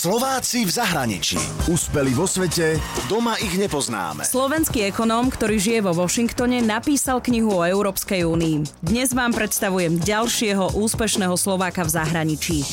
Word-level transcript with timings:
Slováci 0.00 0.64
v 0.64 0.72
zahraničí. 0.72 1.36
Úspeli 1.68 2.16
vo 2.16 2.24
svete, 2.24 2.80
doma 3.04 3.36
ich 3.36 3.52
nepoznáme. 3.60 4.24
Slovenský 4.24 4.88
ekonóm, 4.88 5.28
ktorý 5.28 5.60
žije 5.60 5.84
vo 5.84 5.92
Washingtone, 5.92 6.64
napísal 6.64 7.20
knihu 7.20 7.60
o 7.60 7.68
Európskej 7.68 8.24
únii. 8.24 8.80
Dnes 8.80 9.12
vám 9.12 9.36
predstavujem 9.36 10.00
ďalšieho 10.00 10.72
úspešného 10.72 11.36
Slováka 11.36 11.84
v 11.84 12.00
zahraničí. 12.00 12.64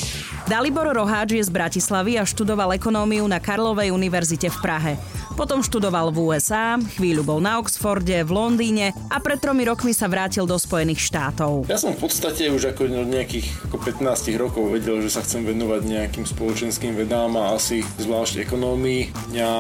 Dalibor 0.47 0.87
Roháč 0.87 1.35
je 1.35 1.43
z 1.43 1.51
Bratislavy 1.51 2.15
a 2.15 2.23
študoval 2.23 2.79
ekonómiu 2.79 3.27
na 3.27 3.35
Karlovej 3.35 3.91
univerzite 3.91 4.47
v 4.47 4.57
Prahe. 4.63 4.93
Potom 5.35 5.59
študoval 5.59 6.15
v 6.15 6.23
USA, 6.23 6.79
chvíľu 6.97 7.27
bol 7.27 7.39
na 7.43 7.59
Oxforde, 7.59 8.15
v 8.23 8.31
Londýne 8.31 8.95
a 9.11 9.19
pred 9.19 9.43
tromi 9.43 9.67
rokmi 9.67 9.91
sa 9.91 10.07
vrátil 10.07 10.47
do 10.47 10.55
Spojených 10.55 11.03
štátov. 11.03 11.67
Ja 11.67 11.75
som 11.75 11.91
v 11.93 11.99
podstate 11.99 12.47
už 12.47 12.71
ako 12.71 12.87
nejakých 12.87 13.67
ako 13.67 13.75
15 13.75 14.39
rokov 14.39 14.71
vedel, 14.71 15.03
že 15.03 15.11
sa 15.11 15.19
chcem 15.19 15.43
venovať 15.43 15.83
nejakým 15.83 16.23
spoločenským 16.23 16.95
vedám 16.95 17.35
a 17.35 17.53
asi 17.53 17.83
zvlášť 17.99 18.47
ekonómii. 18.47 19.35
Mňa 19.35 19.51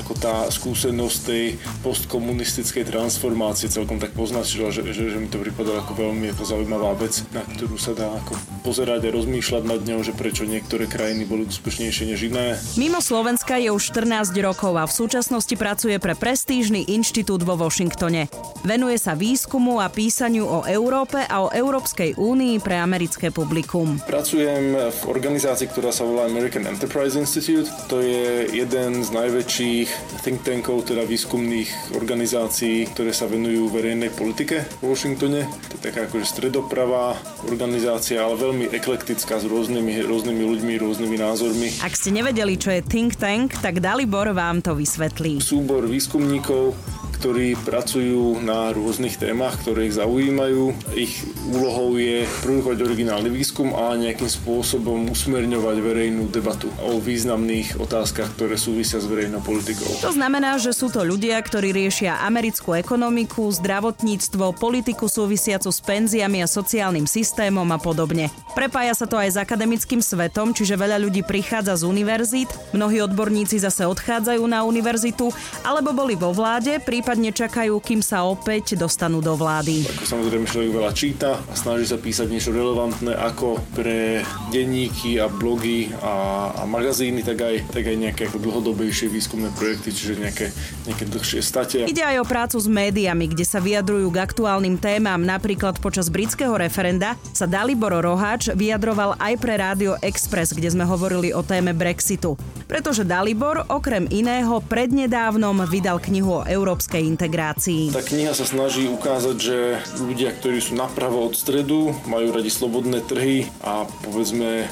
ako 0.00 0.12
tá 0.16 0.48
skúsenosť 0.48 1.18
tej 1.28 1.60
postkomunistickej 1.84 2.88
transformácie 2.88 3.68
celkom 3.68 4.00
tak 4.00 4.16
poznačila, 4.16 4.72
že, 4.72 4.80
že, 4.96 5.12
že 5.12 5.20
mi 5.20 5.28
to 5.28 5.44
pripadalo 5.44 5.84
ako 5.84 5.92
veľmi 6.08 6.32
ako 6.32 6.42
zaujímavá 6.48 6.96
vec, 6.96 7.20
na 7.36 7.44
ktorú 7.44 7.76
sa 7.76 7.92
dá 7.92 8.08
ako 8.16 8.32
pozerať 8.62 9.10
a 9.10 9.10
rozmýšľať 9.10 9.62
nad 9.66 9.82
ňou, 9.82 10.06
že 10.06 10.14
prečo 10.14 10.46
niektoré 10.46 10.86
krajiny 10.86 11.26
boli 11.26 11.50
úspešnejšie 11.50 12.04
než 12.14 12.20
iné. 12.30 12.54
Mimo 12.78 13.02
Slovenska 13.02 13.58
je 13.58 13.74
už 13.74 13.90
14 13.90 14.30
rokov 14.38 14.78
a 14.78 14.86
v 14.86 14.94
súčasnosti 14.94 15.54
pracuje 15.58 15.98
pre 15.98 16.14
prestížny 16.14 16.86
inštitút 16.86 17.42
vo 17.42 17.58
Washingtone. 17.58 18.30
Venuje 18.62 18.94
sa 19.02 19.18
výskumu 19.18 19.82
a 19.82 19.90
písaniu 19.90 20.46
o 20.46 20.60
Európe 20.68 21.18
a 21.18 21.42
o 21.42 21.48
Európskej 21.50 22.14
únii 22.14 22.62
pre 22.62 22.78
americké 22.78 23.34
publikum. 23.34 23.98
Pracujem 24.06 24.78
v 24.78 25.00
organizácii, 25.08 25.66
ktorá 25.66 25.90
sa 25.90 26.06
volá 26.06 26.28
American 26.28 26.68
Enterprise 26.68 27.16
Institute. 27.16 27.66
To 27.88 27.98
je 27.98 28.52
jeden 28.52 29.02
z 29.02 29.08
najväčších 29.10 29.88
think 30.22 30.44
tankov, 30.44 30.84
teda 30.86 31.02
výskumných 31.08 31.96
organizácií, 31.96 32.86
ktoré 32.92 33.16
sa 33.16 33.24
venujú 33.24 33.72
verejnej 33.72 34.12
politike 34.12 34.68
v 34.84 34.92
Washingtone. 34.92 35.48
To 35.72 35.72
je 35.80 35.82
taká 35.82 36.04
akože 36.04 36.28
stredopravá 36.28 37.16
organizácia, 37.48 38.20
ale 38.20 38.36
veľmi 38.36 38.51
eklektická 38.68 39.40
s 39.40 39.44
rôznymi, 39.48 40.04
rôznymi 40.04 40.42
ľuďmi, 40.44 40.72
rôznymi 40.76 41.16
názormi. 41.16 41.68
Ak 41.80 41.96
ste 41.96 42.12
nevedeli, 42.12 42.60
čo 42.60 42.68
je 42.68 42.84
think 42.84 43.16
tank, 43.16 43.56
tak 43.64 43.80
Dalibor 43.80 44.28
vám 44.36 44.60
to 44.60 44.76
vysvetlí. 44.76 45.40
Súbor 45.40 45.88
výskumníkov, 45.88 46.76
ktorí 47.22 47.54
pracujú 47.54 48.42
na 48.42 48.74
rôznych 48.74 49.14
témach, 49.14 49.54
ktoré 49.62 49.86
ich 49.86 49.94
zaujímajú. 49.94 50.74
Ich 50.98 51.22
úlohou 51.54 51.94
je 51.94 52.26
produkovať 52.42 52.82
originálny 52.82 53.30
výskum 53.30 53.78
a 53.78 53.94
nejakým 53.94 54.26
spôsobom 54.26 55.06
usmerňovať 55.06 55.76
verejnú 55.86 56.26
debatu 56.34 56.66
o 56.82 56.98
významných 56.98 57.78
otázkach, 57.78 58.26
ktoré 58.34 58.58
súvisia 58.58 58.98
s 58.98 59.06
verejnou 59.06 59.38
politikou. 59.38 59.86
To 60.02 60.10
znamená, 60.10 60.58
že 60.58 60.74
sú 60.74 60.90
to 60.90 61.06
ľudia, 61.06 61.38
ktorí 61.38 61.70
riešia 61.70 62.18
americkú 62.26 62.74
ekonomiku, 62.74 63.54
zdravotníctvo, 63.54 64.58
politiku 64.58 65.06
súvisiacu 65.06 65.70
s 65.70 65.78
penziami 65.78 66.42
a 66.42 66.50
sociálnym 66.50 67.06
systémom 67.06 67.70
a 67.70 67.78
podobne. 67.78 68.34
Prepája 68.52 68.92
sa 68.92 69.08
to 69.08 69.16
aj 69.16 69.32
s 69.32 69.40
akademickým 69.40 70.04
svetom, 70.04 70.52
čiže 70.52 70.76
veľa 70.76 71.00
ľudí 71.00 71.24
prichádza 71.24 71.80
z 71.80 71.88
univerzít, 71.88 72.52
mnohí 72.76 73.00
odborníci 73.00 73.56
zase 73.56 73.88
odchádzajú 73.88 74.44
na 74.44 74.60
univerzitu 74.68 75.32
alebo 75.64 75.96
boli 75.96 76.20
vo 76.20 76.36
vláde, 76.36 76.76
prípadne 76.84 77.32
čakajú, 77.32 77.80
kým 77.80 78.04
sa 78.04 78.28
opäť 78.28 78.76
dostanú 78.76 79.24
do 79.24 79.32
vlády. 79.40 79.88
Ako 79.88 80.04
samozrejme 80.04 80.44
človek 80.44 80.68
veľa 80.68 80.92
číta 80.92 81.40
a 81.40 81.54
snaží 81.56 81.88
sa 81.88 81.96
písať 81.96 82.28
niečo 82.28 82.52
relevantné 82.52 83.16
ako 83.16 83.56
pre 83.72 84.20
denníky 84.52 85.16
a 85.16 85.32
blogy 85.32 85.88
a, 86.04 86.52
a 86.52 86.62
magazíny, 86.68 87.24
tak 87.24 87.40
aj, 87.40 87.72
tak 87.72 87.88
aj 87.88 87.96
nejaké 87.96 88.24
dlhodobejšie 88.28 89.08
výskumné 89.08 89.48
projekty, 89.56 89.96
čiže 89.96 90.20
nejaké, 90.20 90.52
nejaké 90.84 91.04
dlhšie 91.08 91.40
state. 91.40 91.88
Ide 91.88 92.04
aj 92.04 92.20
o 92.20 92.28
prácu 92.28 92.60
s 92.60 92.68
médiami, 92.68 93.32
kde 93.32 93.48
sa 93.48 93.64
vyjadrujú 93.64 94.12
k 94.12 94.20
aktuálnym 94.20 94.76
témam. 94.76 95.24
Napríklad 95.24 95.80
počas 95.80 96.12
britského 96.12 96.52
referenda 96.52 97.16
sa 97.32 97.48
Dalibor 97.48 97.96
Roháč 97.96 98.41
vyjadroval 98.50 99.14
aj 99.22 99.34
pre 99.38 99.54
Rádio 99.54 99.94
Express, 100.02 100.50
kde 100.50 100.74
sme 100.74 100.82
hovorili 100.82 101.30
o 101.30 101.46
téme 101.46 101.70
Brexitu. 101.70 102.34
Pretože 102.66 103.06
Dalibor 103.06 103.62
okrem 103.70 104.10
iného 104.10 104.58
prednedávnom 104.66 105.62
vydal 105.70 106.02
knihu 106.02 106.42
o 106.42 106.46
európskej 106.48 107.06
integrácii. 107.06 107.94
Tá 107.94 108.02
kniha 108.02 108.34
sa 108.34 108.42
snaží 108.42 108.90
ukázať, 108.90 109.36
že 109.38 109.58
ľudia, 110.02 110.34
ktorí 110.34 110.58
sú 110.58 110.74
napravo 110.74 111.28
od 111.28 111.38
stredu, 111.38 111.94
majú 112.10 112.34
radi 112.34 112.50
slobodné 112.50 113.04
trhy 113.06 113.46
a 113.62 113.86
povedzme 114.02 114.66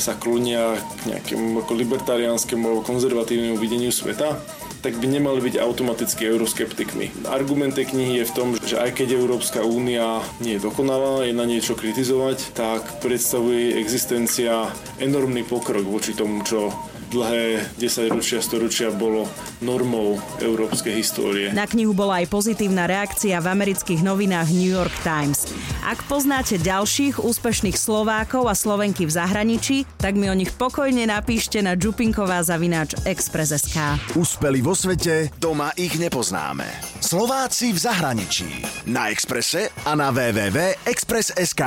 sa 0.00 0.16
klonia 0.16 0.76
k 1.04 1.14
nejakému 1.14 1.60
ako 1.64 1.72
libertariánskemu 1.76 2.62
alebo 2.64 2.82
konzervatívnemu 2.86 3.56
videniu 3.60 3.92
sveta, 3.92 4.40
tak 4.84 5.00
by 5.00 5.08
nemali 5.08 5.40
byť 5.40 5.56
automaticky 5.64 6.28
euroskeptikmi. 6.28 7.24
Argument 7.32 7.72
tej 7.72 7.88
knihy 7.96 8.20
je 8.20 8.28
v 8.28 8.36
tom, 8.36 8.48
že 8.60 8.76
aj 8.76 9.00
keď 9.00 9.16
Európska 9.16 9.64
únia 9.64 10.20
nie 10.44 10.60
je 10.60 10.64
dokonalá, 10.68 11.24
je 11.24 11.32
na 11.32 11.48
niečo 11.48 11.72
kritizovať, 11.72 12.52
tak 12.52 13.00
predstavuje 13.00 13.80
existencia 13.80 14.68
enormný 15.00 15.40
pokrok 15.40 15.88
voči 15.88 16.12
tomu, 16.12 16.44
čo 16.44 16.68
dlhé 17.14 17.70
10 17.78 18.10
ročia, 18.10 18.42
storočia 18.42 18.90
bolo 18.90 19.30
normou 19.62 20.18
európskej 20.42 20.94
histórie. 20.98 21.46
Na 21.54 21.70
knihu 21.70 21.94
bola 21.94 22.18
aj 22.18 22.26
pozitívna 22.26 22.90
reakcia 22.90 23.38
v 23.38 23.46
amerických 23.54 24.02
novinách 24.02 24.50
New 24.50 24.74
York 24.74 24.92
Times. 25.06 25.46
Ak 25.86 26.02
poznáte 26.10 26.58
ďalších 26.58 27.22
úspešných 27.22 27.78
Slovákov 27.78 28.50
a 28.50 28.54
Slovenky 28.58 29.06
v 29.06 29.14
zahraničí, 29.14 29.86
tak 30.02 30.18
mi 30.18 30.26
o 30.26 30.34
nich 30.34 30.50
pokojne 30.50 31.06
napíšte 31.06 31.62
na 31.62 31.78
Čupinková 31.78 32.42
zavináč 32.42 32.98
Express.sk. 33.06 33.78
Úspeli 34.18 34.58
vo 34.64 34.74
svete, 34.74 35.30
doma 35.38 35.70
ich 35.78 35.94
nepoznáme. 35.94 36.66
Slováci 36.98 37.70
v 37.70 37.78
zahraničí. 37.78 38.50
Na 38.90 39.12
Exprese 39.12 39.70
a 39.86 39.92
na 39.94 40.10
www.express.sk. 40.10 41.62